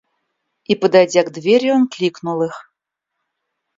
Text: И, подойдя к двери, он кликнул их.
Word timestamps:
И, 0.65 0.73
подойдя 0.75 1.21
к 1.21 1.29
двери, 1.31 1.69
он 1.69 1.87
кликнул 1.87 2.41
их. 2.41 2.73